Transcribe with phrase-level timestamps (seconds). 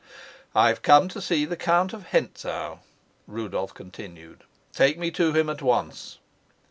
[0.55, 2.79] "I've come to see the Count of Hentzau,"
[3.27, 4.43] Rudolf continued.
[4.73, 6.17] "Take me to him at once."